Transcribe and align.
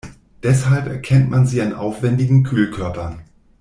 Deshalb 0.41 0.87
erkennt 0.87 1.29
man 1.29 1.45
sie 1.45 1.61
an 1.61 1.73
aufwendigen 1.75 2.41
Kühlkörpern. 2.41 3.21